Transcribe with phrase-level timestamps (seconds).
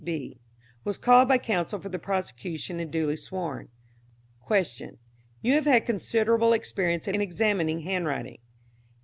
[0.03, 0.29] D.
[0.29, 0.39] B
[0.83, 3.69] was called by counsel for the prosecution and duly sworn.
[4.47, 4.97] Q.
[5.43, 8.39] You have had considerable experience in examining handwriting.